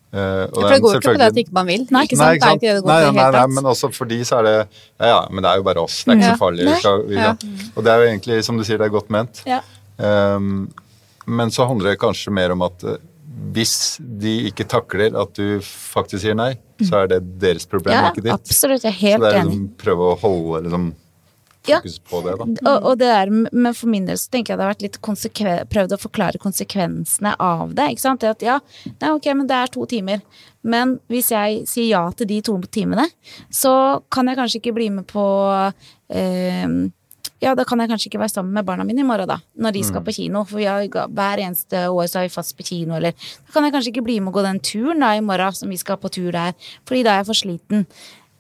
[0.09, 0.97] Eh, og For det går selvfølgelig...
[0.97, 1.83] ikke på det at ikke man vil.
[1.93, 2.29] Nei, ikke sant?
[2.29, 4.19] Nei, Det er ikke det det går nei, på nei, nei, men også for de
[4.25, 4.55] så er det
[5.01, 5.99] Ja, ja, men det er jo bare oss.
[6.05, 6.35] Det er ikke Ja.
[6.35, 6.65] så farlig.
[6.69, 7.33] Vi skal, vi, Ja.
[7.77, 9.43] Og det er jo egentlig, som du sier, det er godt ment.
[9.45, 9.61] Ja.
[9.99, 10.73] Um,
[11.27, 12.97] men så handler det kanskje mer om at eh,
[13.55, 16.53] hvis de ikke takler at du faktisk sier nei,
[16.85, 18.33] så er det deres problem, Ja, ikke ditt.
[18.35, 18.83] absolutt.
[18.85, 19.51] Jeg er helt Så det er enig.
[19.53, 20.89] liksom prøve å holde liksom,
[21.69, 21.81] Ja.
[21.81, 22.71] fokus på det, da.
[22.73, 25.69] Og, og det er, men for min del så tenker jeg det har vært litt
[25.69, 27.91] prøvd å forklare konsekvensene av det.
[27.91, 28.21] ikke sant?
[28.21, 28.59] Det at ja,
[29.01, 30.23] nei, ok, men det er to timer.
[30.65, 33.09] Men hvis jeg sier ja til de to timene,
[33.51, 35.27] så kan jeg kanskje ikke bli med på
[36.11, 36.67] eh,
[37.43, 39.39] ja, da kan jeg kanskje ikke være sammen med barna mine i morgen, da.
[39.63, 40.43] Når de skal på kino.
[40.49, 43.75] For har, hver eneste år så er vi fast på kino, eller Da kan jeg
[43.77, 46.11] kanskje ikke bli med og gå den turen da i morgen, som vi skal på
[46.11, 46.57] tur der.
[46.89, 47.87] Fordi da er jeg for sliten.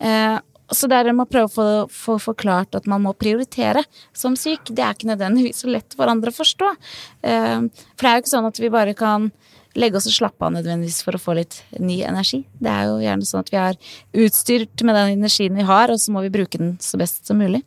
[0.03, 0.39] Eh,
[0.69, 4.35] så det er med å prøve å få, få forklart at man må prioritere som
[4.37, 4.69] syk.
[4.69, 6.75] Det er ikke nødvendigvis så lett for andre å forstå.
[7.23, 7.61] Eh,
[7.95, 9.31] for det er jo ikke sånn at vi bare kan
[9.77, 12.41] legge oss og slappe av nødvendigvis for å få litt ny energi.
[12.59, 13.77] Det er jo gjerne sånn at vi er
[14.25, 17.39] utstyrt med den energien vi har, og så må vi bruke den så best som
[17.39, 17.61] mulig.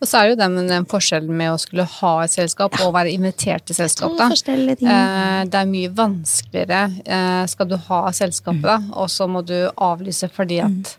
[0.00, 2.94] Og så er det jo den, den forskjellen med å skulle ha et selskap og
[2.94, 4.30] være invitert til selskap, da.
[4.30, 9.56] Eh, det er mye vanskeligere eh, skal du ha selskapet, da, og så må du
[9.74, 10.96] avlyse fordi at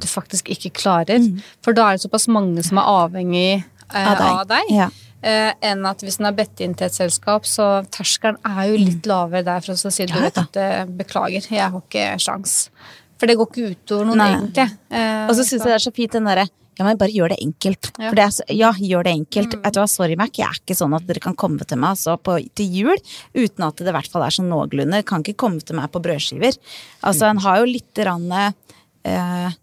[0.00, 1.20] du faktisk ikke klarer.
[1.60, 4.30] For da er det såpass mange som er avhengig eh, Av deg.
[4.30, 4.70] av deg.
[4.72, 4.86] Ja.
[5.26, 8.76] Eh, enn at hvis den er bedt inn til et selskap, så terskelen er jo
[8.78, 10.60] litt lavere der for å si du vet at
[10.98, 12.68] beklager, jeg har ikke sjans.
[13.16, 14.30] For det går ikke utover noen Nei.
[14.36, 14.68] egentlig.
[14.92, 17.32] Eh, Og så syns jeg det er så fint den derre ja, men bare gjør
[17.32, 17.88] det enkelt.
[17.96, 18.10] Ja.
[18.10, 19.54] For det er så, ja, gjør det enkelt.
[19.62, 21.94] Vet du hva, sorry Mac, jeg er ikke sånn at dere kan komme til meg
[21.94, 23.00] altså, på, til jul
[23.32, 25.00] uten at det i hvert fall er sånn noenlunde.
[25.08, 26.58] Kan ikke komme til meg på brødskiver.
[27.00, 29.56] Altså, en har jo litt grann eh,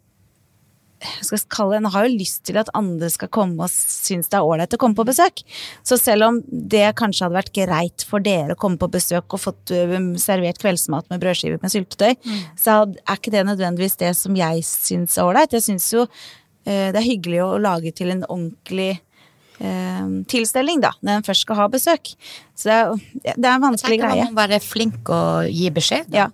[1.26, 4.48] skal kalle En har jo lyst til at andre skal komme og synes det er
[4.48, 5.44] ålreit å komme på besøk.
[5.86, 9.44] Så selv om det kanskje hadde vært greit for dere å komme på besøk og
[9.44, 9.74] fått
[10.22, 12.14] servert kveldsmat med brødskiver med syltetøy,
[12.60, 15.56] så er ikke det nødvendigvis det som jeg syns er ålreit.
[15.56, 18.92] Jeg syns jo eh, det er hyggelig å lage til en ordentlig
[19.60, 22.14] eh, tilstelning, da, når en først skal ha besøk.
[22.56, 24.26] Så det er, det er en vanskelig greie.
[24.26, 26.14] man må være flink og gi beskjed.
[26.16, 26.30] Ja.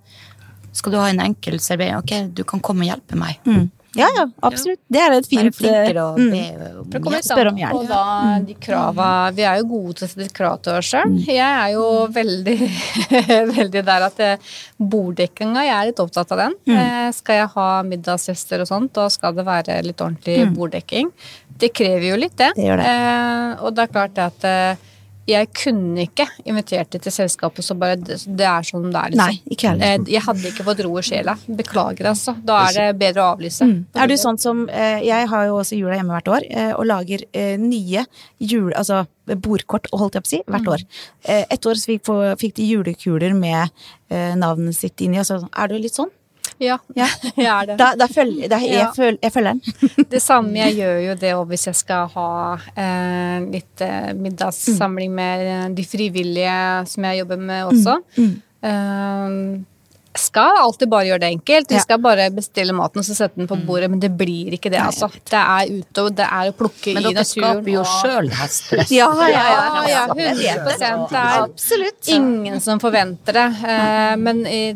[0.75, 3.39] Skal du ha en enkel servering, ok, du kan komme og hjelpe meg.
[3.47, 3.69] Mm.
[3.99, 4.81] Ja, ja, absolutt.
[4.87, 6.29] Det er et Være fint flinkere og mm.
[6.33, 7.39] be For om det kommer hjelp.
[7.39, 7.77] litt om hjelp.
[7.79, 8.03] Og da
[8.47, 11.17] de krava Vi er jo gode til å sette krav til oss sjøl.
[11.25, 12.57] Jeg er jo veldig,
[13.59, 16.57] veldig der at eh, borddekkinga, jeg er litt opptatt av den.
[16.73, 21.13] Eh, skal jeg ha middagsgjester og sånt, da skal det være litt ordentlig borddekking.
[21.59, 22.53] Det krever jo litt, det.
[22.55, 22.93] Det gjør det.
[22.93, 24.88] Eh, og det er klart det at eh,
[25.29, 29.21] jeg kunne ikke invitert dem til selskapet så bare Det er sånn det er, liksom.
[29.21, 29.93] Nei, ikke heller.
[29.99, 31.35] Eh, Jeg hadde ikke fått ro i sjela.
[31.59, 32.35] Beklager, altså.
[32.45, 33.67] Da er det bedre å avlyse.
[33.95, 36.89] Er du sånn som eh, Jeg har jo også jula hjemme hvert år, eh, og
[36.89, 37.25] lager
[37.61, 38.05] nye
[38.39, 38.73] jul...
[38.73, 40.83] Altså bordkort, holdt jeg på å si, hvert år.
[41.29, 43.69] Eh, et år fikk, de julekuler med
[44.09, 46.09] navnet sitt inni, og så er du litt sånn?
[46.59, 47.07] Ja, Ja.
[47.37, 47.77] jeg er det.
[47.79, 48.89] Da, da følger, da, jeg, Ja.
[48.95, 50.05] føl, jeg følger den.
[50.13, 52.27] Det samme jeg gjør jo det hvis jeg skal ha
[52.75, 56.59] eh, litt eh, middagssamling med eh, de frivillige
[56.91, 57.97] som jeg jobber med også.
[58.63, 59.35] Eh,
[60.19, 61.69] skal alltid bare gjøre det enkelt.
[61.69, 61.81] Vi Ja.
[61.85, 64.79] skal bare bestille maten og så sette den på bordet, men det blir ikke det,
[64.81, 65.07] altså.
[65.29, 68.91] Det er utover, det er å plukke Men i dere skaper jo sjøl stress.
[68.99, 72.09] Ja, ja, Ja, ja, 100 Det er Absolutt.
[72.09, 73.47] ingen som forventer det.
[73.63, 74.73] Eh, men i,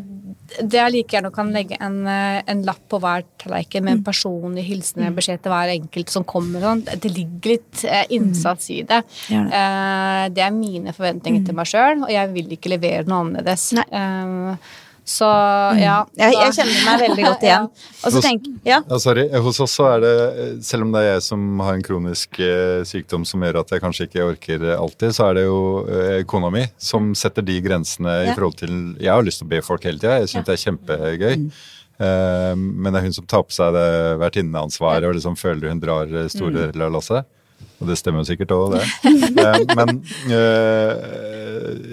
[0.62, 4.04] det er like gjerne kan legge en, eh, en lapp på hver tallerken med en
[4.06, 6.62] personlig hilsen eller beskjed til hver enkelt som kommer.
[6.64, 6.84] Sånn.
[6.84, 9.02] Det ligger litt eh, innsats i det.
[9.30, 13.70] Eh, det er mine forventninger til meg sjøl, og jeg vil ikke levere noe annerledes.
[13.80, 14.58] Nei.
[15.04, 15.26] Så
[15.76, 15.98] ja.
[16.16, 17.66] Jeg, jeg kjenner meg veldig godt igjen.
[17.68, 18.78] Og så Hos- tenk, ja.
[18.88, 19.26] Ja, sorry.
[19.44, 20.12] Hos oss så er det,
[20.64, 23.82] selv om det er jeg som har en kronisk eh, sykdom som gjør at jeg
[23.84, 28.16] kanskje ikke orker alltid, så er det jo eh, kona mi som setter de grensene
[28.24, 28.32] Ja.
[28.32, 30.56] i forhold til Jeg har lyst til å be folk hele tida, jeg syns det
[30.56, 31.36] er kjempegøy.
[31.44, 31.48] Mm.
[31.94, 33.88] Eh, men det er hun som tar på seg det
[34.24, 36.72] vertinneansvaret og liksom føler hun drar store Mm.
[36.72, 37.28] deler av lasset.
[37.84, 38.84] Og det stemmer jo sikkert òg, det.
[39.44, 39.98] Eh, men
[40.32, 40.92] eh,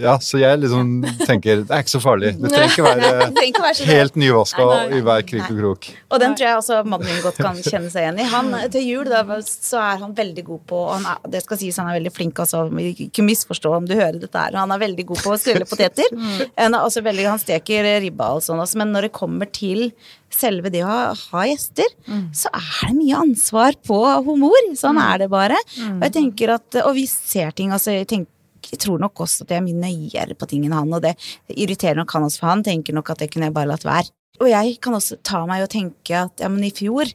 [0.05, 2.31] ja, så jeg liksom tenker det er ikke så farlig.
[2.39, 5.89] Det trenger ikke være trenger være helt nyvaska i hver krik og krok.
[6.11, 8.29] Og den tror jeg også mannen min godt kan kjenne seg igjen i.
[8.31, 11.59] Han, til jul da, så er han veldig god på og han er, Det skal
[11.59, 12.63] sies han er veldig flink, altså,
[13.07, 14.55] ikke misforstå om du hører dette her.
[14.61, 16.07] Han er veldig god på å skrelle poteter.
[16.61, 19.89] Han, veldig, han steker ribba og sånn også, men når det kommer til
[20.35, 21.87] selve det å ha, gjester,
[22.35, 24.71] så er det mye ansvar på humor.
[24.77, 25.57] Sånn er det bare.
[25.97, 29.43] Og jeg tenker at, og vi ser ting, altså jeg tenker jeg tror nok også
[29.43, 31.15] at jeg er mye nøyere på ting enn han, og det
[31.49, 34.11] irriterer nok han også, for han tenker nok at det kunne jeg bare latt være.
[34.41, 37.09] Og jeg kan også ta meg og tenke at ja, men i fjor,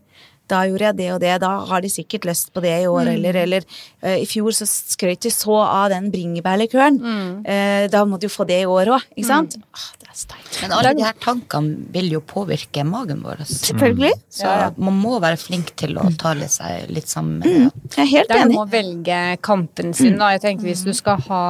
[0.48, 3.12] da gjorde jeg det og det, da har de sikkert lyst på det i år,
[3.16, 3.66] eller, eller
[4.04, 7.00] uh, i fjor så skrøt de så av den bringebærlikøren,
[7.46, 9.56] Eh, da må du jo få det i år òg, ikke sant?
[9.76, 10.56] Ah, det er sterkt.
[10.62, 13.42] Men alle de her tankene vil jo påvirke magen vår.
[13.48, 14.12] Selvfølgelig.
[14.32, 17.96] Så man må være flink til å tale seg litt sammen med det.
[17.96, 18.56] Jeg er helt Det er enig.
[18.56, 20.16] Der må velge kampen sin.
[20.18, 20.32] Da.
[20.34, 21.42] Jeg tenker Hvis du skal ha,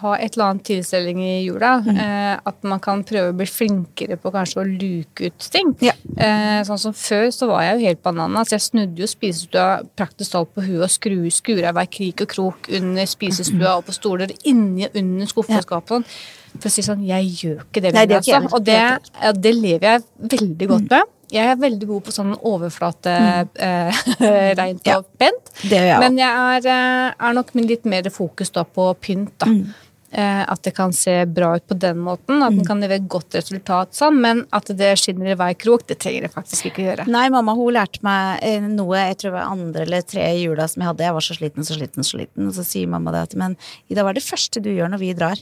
[0.00, 4.18] ha et eller annet tilstelning i jula, eh, at man kan prøve å bli flinkere
[4.20, 5.74] på kanskje å luke ut ting.
[5.84, 5.94] Ja.
[6.16, 8.02] Eh, sånn som Før så var jeg jo helt
[8.36, 8.52] bananas.
[8.52, 12.68] Jeg snudde jo spisestua praktisk talt på huet og skru, skura hver krik og krok
[12.76, 16.04] under spisestua og på stoler, inni og under skuffeskapet.
[16.04, 16.60] Ja.
[16.60, 18.48] For å si sånn, jeg gjør ikke det Nei, det Altså.
[18.56, 21.12] Og det, Det ja, det lever jeg veldig godt med.
[21.32, 23.12] Jeg er veldig god på sånn overflate,
[23.58, 24.02] eh,
[24.60, 24.98] rent Ja.
[25.00, 25.50] og pent.
[25.66, 29.46] Gjør jeg Men jeg er, eh, er nok litt mer fokus da på pynt, da.
[29.46, 29.74] Mm.
[30.16, 32.66] Eh, At det kan se bra ut på den måten, at den Mm.
[32.66, 36.32] kan levere godt resultat sånn, men at det skinner i hver krok, det trenger det
[36.32, 37.06] faktisk ikke gjøre.
[37.06, 40.66] Nei, mamma hun lærte meg eh, noe, jeg tror det var andre eller tre jula
[40.68, 41.04] som jeg hadde.
[41.04, 42.46] Jeg var så sliten, så sliten, så sliten.
[42.48, 43.56] Og så sier mamma det at men
[43.90, 45.36] Ida, hva er det første du gjør når vi drar?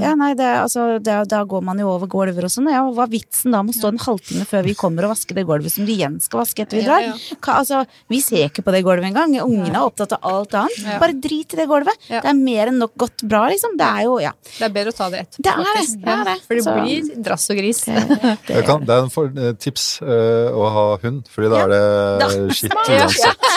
[0.00, 2.68] Ja, nei, det, altså, det, da går man jo over gulver og sånn.
[2.72, 5.36] Ja, hva er vitsen da med å stå en halvtime før vi kommer og vaske
[5.36, 7.04] det gulvet som de igjen skal vaske etter vi drar?
[7.06, 7.14] ja.
[7.36, 9.34] Hva, altså, vi ser ikke på det gulvet engang.
[9.44, 10.80] Ungene er opptatt av alt annet.
[10.84, 10.98] Ja.
[11.02, 11.96] Bare drit i det gulvet.
[12.10, 12.22] Ja.
[12.24, 13.76] Det er mer enn nok godt bra, liksom.
[13.78, 14.32] Det er jo, ja.
[14.56, 16.36] Det er bedre å ta det etterpå, Det er det, det er det.
[16.46, 17.82] For det blir drass og gris.
[17.86, 21.74] Det, kan, det er en for, eh, tips eh, å ha hund, fordi da er
[21.74, 23.50] det skitt uansett.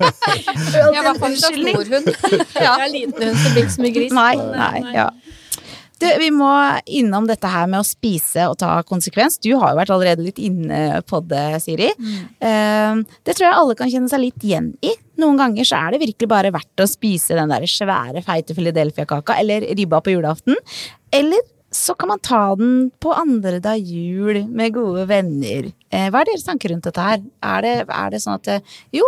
[0.00, 2.10] jeg var faktisk en stor hund.
[2.54, 4.16] Jeg er en liten hund, som blir ikke så mye gris.
[4.16, 5.08] Nei, nei, ja.
[6.00, 6.48] Du, vi må
[6.88, 9.36] innom dette her med å spise og ta konsekvens.
[9.42, 11.90] Du har jo vært allerede litt inne på det, Siri.
[12.00, 13.04] Mm.
[13.26, 14.94] det tror jeg alle kan kjenne seg litt igjen i.
[15.20, 19.36] Noen ganger så er det virkelig bare verdt å spise den der svære, feite Philadelphia-kaka
[19.42, 20.56] eller ribba på julaften.
[21.12, 25.70] Eller så kan man ta den på andre dag jul med gode venner.
[25.90, 27.22] Eh, hva er deres tanker rundt dette her?
[27.46, 29.06] Er det, er det sånn at eh, jo,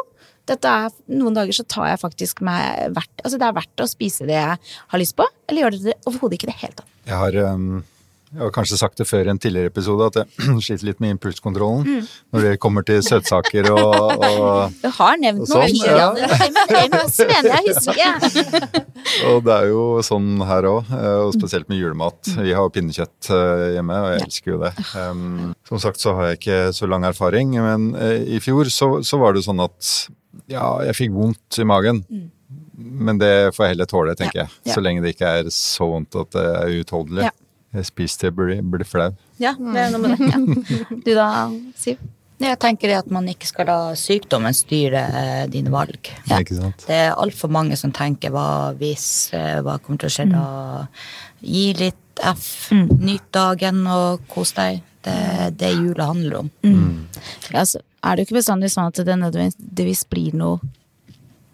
[0.51, 3.87] dette er, noen dager så tar jeg faktisk meg verdt Altså det er verdt å
[3.91, 4.59] spise det jeg
[4.93, 6.89] har lyst på, eller gjør det overhodet ikke i det hele tatt?
[7.07, 7.83] Jeg har, um,
[8.33, 11.15] jeg har kanskje sagt det før i en tidligere episode, at jeg sliter litt med
[11.17, 12.07] impulskontrollen Mm.
[12.35, 16.11] når det kommer til søtsaker og, og Du har nevnt noe sånn, ja.
[17.69, 18.83] Husker.
[19.29, 20.91] Og det er jo sånn her òg,
[21.27, 22.31] og spesielt med julemat.
[22.39, 24.71] Vi har pinnekjøtt eh, hjemme, og jeg elsker jo det.
[24.95, 28.89] Um, som sagt så har jeg ikke så lang erfaring, men eh, i fjor så,
[29.05, 29.91] så var det sånn at
[30.53, 32.03] ja, jeg fikk vondt i magen.
[32.83, 34.63] Men det får jeg heller tåle, tenker Ja, jeg.
[34.71, 34.75] ja.
[34.77, 37.29] Så lenge det ikke er så vondt at det er uutholdelig.
[37.29, 37.31] Ja.
[37.73, 39.13] Jeg spiser til jeg blir, flau.
[39.41, 40.27] Ja, det er noe med det.
[40.29, 40.99] Ja.
[41.07, 41.29] Du da,
[41.81, 42.03] Siv?
[42.43, 46.09] Jeg tenker det at man ikke skal la sykdommen styre eh, dine valg.
[46.27, 46.41] Ja.
[46.43, 46.83] Ikke sant?
[46.89, 49.07] Det er altfor mange som tenker hva hvis,
[49.39, 50.43] eh, hva kommer til å skje da?
[51.47, 54.83] Gi litt F, nyt dagen og kos deg.
[55.07, 56.51] Det er det jula handler om.
[57.55, 60.61] Ja, så er det jo ikke bestandig sånn at det nødvendigvis blir noe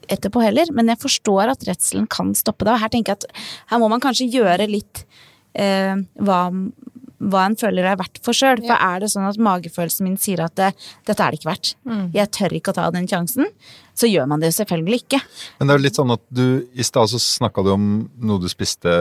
[0.09, 2.75] etterpå heller, men jeg forstår at redselen kan stoppe deg.
[2.79, 5.03] Og her tenker jeg at her må man kanskje gjøre litt
[5.53, 6.39] eh, hva,
[7.19, 8.63] hva en føler er verdt for sjøl.
[8.65, 10.71] For er det sånn at magefølelsen min sier at det,
[11.09, 11.75] dette er det ikke verdt,
[12.17, 13.51] jeg tør ikke å ta den sjansen,
[13.99, 15.21] så gjør man det jo selvfølgelig ikke.
[15.59, 17.85] Men det er jo litt sånn at du I stad så snakka du om
[18.31, 18.95] noe du spiste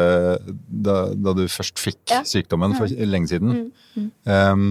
[0.67, 2.19] da, da du først fikk Ja.
[2.25, 2.27] Mm.
[2.33, 3.71] sykdommen for lenge siden.
[4.25, 4.67] Um,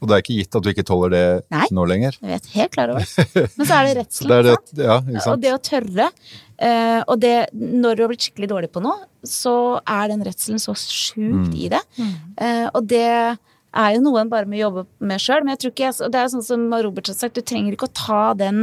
[0.00, 1.66] og det er ikke gitt at du ikke tåler det Nei.
[1.72, 2.18] nå lenger.
[2.20, 3.06] Jeg vet helt klar over.
[3.58, 4.30] Men så er det redsel, redselen.
[4.30, 4.82] det er det, sant?
[4.84, 6.08] ja, ikke Og det å tørre.
[6.56, 8.96] Uh, og det, når du har blitt skikkelig dårlig på noe,
[9.28, 9.54] så
[9.84, 11.52] er den redselen så sjukt Mm.
[11.56, 11.82] i det.
[12.00, 13.04] Uh, og det
[13.76, 15.42] er jo noe en bare må jobbe med sjøl.
[15.44, 17.88] Men jeg tror ikke jeg, det er sånn som Robert har sagt, du trenger ikke
[17.88, 18.62] å ta den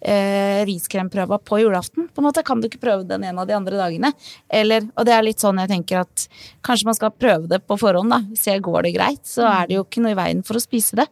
[0.00, 2.08] eh, riskremprøva på julaften.
[2.12, 4.12] På en måte kan du ikke prøve den en av de andre dagene.
[4.52, 6.26] Eller, og det er litt sånn jeg tenker at
[6.66, 8.22] kanskje man skal prøve det på forhånd, da.
[8.38, 11.00] Se går det greit, så er det jo ikke noe i veien for å spise
[11.02, 11.08] det.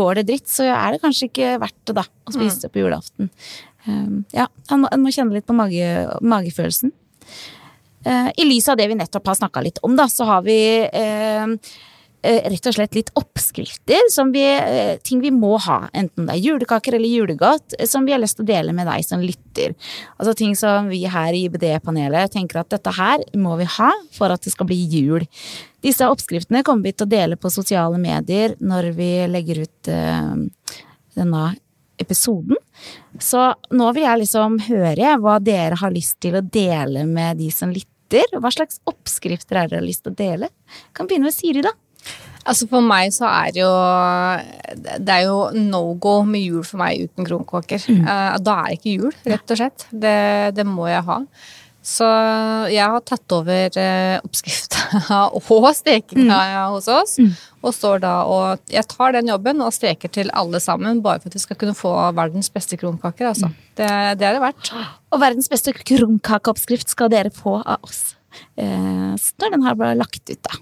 [0.00, 2.84] Går det dritt, så er det kanskje ikke verdt det, da, å spise det på
[2.84, 3.32] julaften.
[3.84, 5.88] Um, ja, en må, må kjenne litt på mage,
[6.24, 6.94] magefølelsen.
[8.04, 10.56] Uh, I lys av det vi nettopp har snakka litt om, da, så har vi
[10.84, 11.52] eh,
[12.24, 16.96] rett og slett litt oppskrifter, vi, eh, ting vi må ha, enten det er julekaker
[16.96, 19.74] eller julegodt, eh, som vi har lyst til å dele med deg som lytter.
[20.18, 24.32] Altså ting som vi her i IBD-panelet tenker at dette her må vi ha for
[24.32, 25.26] at det skal bli jul.
[25.84, 30.34] Disse oppskriftene kommer vi til å dele på sosiale medier når vi legger ut eh,
[31.14, 31.44] denne
[32.00, 32.56] episoden.
[33.20, 37.50] Så nå vil jeg liksom høre hva dere har lyst til å dele med de
[37.54, 38.26] som lytter.
[38.34, 40.50] Hva slags oppskrifter er dere har lyst til å dele?
[40.94, 41.72] Kan begynne med Siri, da.
[42.44, 43.70] Altså For meg så er jo
[44.76, 47.82] Det er jo no go med jul for meg uten kronkaker.
[47.88, 48.06] Mm.
[48.44, 49.86] da er det ikke jul, rett og slett.
[49.90, 50.16] Det,
[50.56, 51.20] det må jeg ha.
[51.84, 52.06] Så
[52.72, 55.02] jeg har tatt over uh, oppskrifta
[55.36, 56.38] og stekinga
[56.72, 57.18] hos oss.
[57.64, 61.28] Og står da og Jeg tar den jobben og steker til alle sammen, bare for
[61.28, 63.34] at vi skal kunne få verdens beste kronkaker.
[63.34, 63.52] Altså.
[63.76, 63.88] Det,
[64.20, 64.72] det er det verdt.
[65.12, 68.14] Og verdens beste kronkakeoppskrift skal dere få av oss
[68.56, 70.60] eh, når den her blitt lagt ut, da.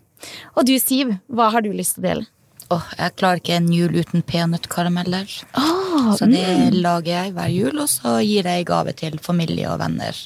[0.57, 2.29] Og du, Siv, hva har du lyst til å dele?
[2.73, 5.33] Åh, jeg klarer ikke en jul uten peanøttkarameller.
[5.61, 9.69] Oh, Så det lager jeg hver jul, og så gir jeg i gave til familie
[9.69, 10.17] og venner.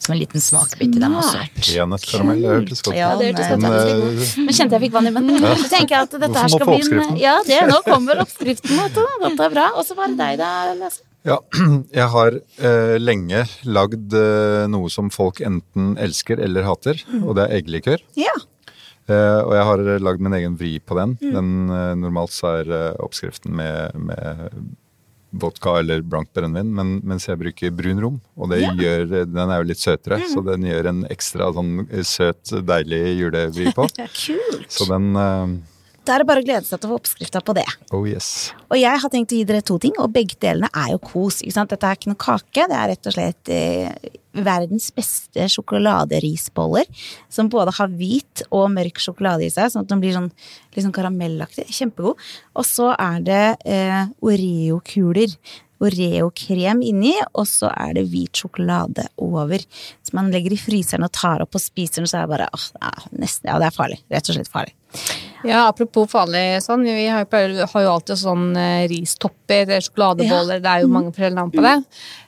[0.00, 1.42] Som en liten smakebit til dem også.
[1.58, 2.98] Peanøttkaramell, det hørtes godt ut.
[2.98, 4.02] Ja, det hørtes men, godt ut.
[4.04, 5.46] Men, eh, Nå kjente jeg fikk vann i munnen.
[5.60, 7.16] Så tenker jeg at dette her skal bli en?
[7.20, 8.76] Ja, det, nå kommer oppskriften.
[8.80, 9.04] Vet du.
[9.24, 9.66] Dette er bra.
[9.76, 11.04] Og så var det deg, da, Lasse.
[11.24, 11.38] Ja,
[12.00, 17.46] jeg har eh, lenge lagd eh, noe som folk enten elsker eller hater, og det
[17.46, 18.04] er eggelikør.
[18.20, 18.34] Ja.
[19.04, 21.18] Eh, og jeg har lagd min egen vri på den.
[21.20, 24.46] den uh, normalt så er uh, oppskriften med, med
[25.34, 28.16] vodka eller blankt brennevin, men, mens jeg bruker brun rom.
[28.38, 32.54] Og det gjør, den er jo litt søtere, så den gjør en ekstra sånn søt,
[32.64, 33.88] deilig julevri på.
[34.24, 34.68] Kult.
[34.72, 35.10] Så den
[36.04, 37.64] Da er det bare å glede seg til å få oppskrifta på det.
[37.96, 38.52] Oh yes.
[38.68, 41.40] Og jeg har tenkt å gi dere to ting, og begge delene er jo kos.
[41.40, 41.72] ikke sant?
[41.72, 44.12] Dette er ikke noe kake, det er rett og slett eh,
[44.44, 46.90] verdens beste sjokoladerisboller.
[47.32, 50.28] Som både har hvit og mørk sjokolade i seg, sånn at den blir sånn,
[50.76, 51.70] sånn karamellaktig.
[51.72, 52.20] Kjempegod.
[52.52, 55.38] Og så er det eh, Oreo-kuler.
[55.84, 59.64] Oreo-krem inni, og så er det hvit sjokolade over.
[60.04, 62.52] Som man legger i fryseren og tar opp og spiser den, så er det bare
[62.54, 62.92] åh, ja,
[63.24, 64.00] nesten, ja, det er farlig.
[64.12, 64.76] Rett og slett farlig.
[65.44, 70.60] Ja, apropos farlig sånn, vi har, jo- har jo alltid sånn eh, ristopper, sjokoladeboller, sjokoladeboller,
[70.64, 71.74] det er jo mange forskjellige navn på det.
[71.76, 72.23] Eh,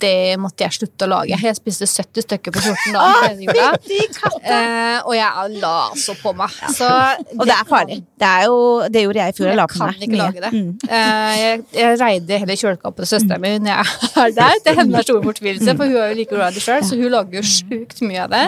[0.00, 1.36] det måtte jeg slutte å lage.
[1.36, 3.36] Jeg spiste 70 stykker på 14 dager.
[3.44, 3.66] jula.
[4.40, 6.56] Eh, og jeg la altså på meg.
[6.72, 6.88] Så
[7.36, 8.00] Og det er farlig.
[8.20, 9.50] Det, er jo, det gjorde jeg i fjor.
[9.50, 10.52] Jeg la Jeg kan ikke lage det.
[10.56, 10.70] Mm.
[10.88, 14.60] Eh, jeg, jeg reide hele kjøleskapet til søstera mi når jeg er der.
[14.64, 17.12] Det hender stor fortvilelse, for hun er jo like glad i det sjøl, så hun
[17.12, 18.46] lager jo sjukt mye av det.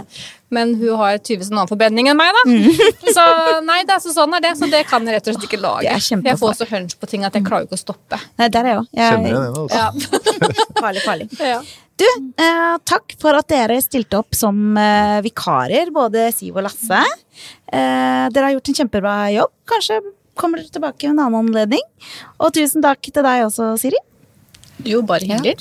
[0.53, 2.43] Men hun har tydeligvis en annen forbrenning enn meg, da.
[3.17, 3.23] Så
[3.65, 4.51] nei, det er så sånn er det.
[4.61, 5.95] Så det kan jeg rett og slett ikke lage.
[5.97, 6.19] Det.
[6.29, 8.19] Jeg får så hunch på ting at jeg klarer ikke å stoppe.
[8.41, 8.91] Nei, der er jeg òg.
[8.93, 9.81] Kjenner jeg det altså.
[9.81, 10.22] Ja.
[10.81, 11.31] Farlig, farlig.
[11.53, 11.63] Ja.
[12.03, 12.07] Du,
[12.41, 17.03] eh, takk for at dere stilte opp som eh, vikarer, både Siv og Lasse.
[17.69, 19.53] Eh, dere har gjort en kjempebra jobb.
[19.71, 20.01] Kanskje
[20.41, 21.85] kommer dere tilbake ved en annen anledning.
[22.41, 24.01] Og tusen takk til deg også, Siri.
[24.89, 25.55] Jo, bare hyggelig.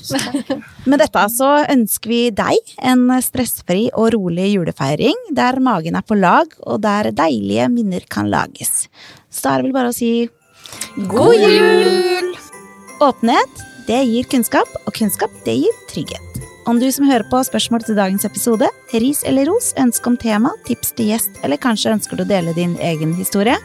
[0.89, 6.17] Med dette så ønsker vi deg en stressfri og rolig julefeiring, der magen er på
[6.17, 8.88] lag, og der deilige minner kan lages.
[9.30, 10.13] Så da er det vel bare å si
[11.12, 12.32] god jul!
[13.02, 16.23] Åpenhet, det gir kunnskap, og kunnskap, det gir trygghet.
[16.69, 20.17] Om du som hører på har spørsmål til dagens episode, ris eller ros, ønske om
[20.21, 23.58] tema, tips til gjest, eller kanskje ønsker du å dele din egen historie,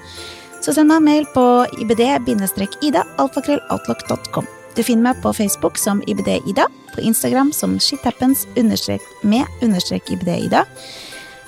[0.65, 1.45] så send meg en mail på
[1.85, 4.47] ibd-ida, alfakrølloutlook.com.
[4.75, 6.65] Du finner meg på Facebook som ibd-ida,
[6.97, 10.61] på Instagram som shithappens-med-ibd-ida.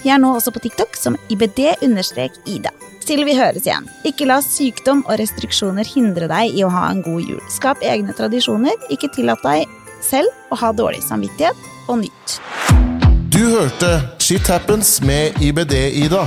[0.04, 2.70] Jeg er nå også på TikTok som ibd-ida.
[3.08, 3.86] Til vi høres igjen.
[4.04, 7.40] Ikke la sykdom og restriksjoner hindre deg i å ha en god jul.
[7.48, 9.64] Skap egne tradisjoner, ikke tillat deg
[10.04, 11.56] selv å ha dårlig samvittighet,
[11.88, 12.36] og nytt.
[13.32, 16.26] Du hørte Shit Happens med IBD-Ida.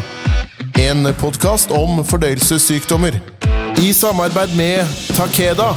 [0.82, 3.22] En podkast om fordøyelsessykdommer.
[3.78, 5.76] I samarbeid med Takeda.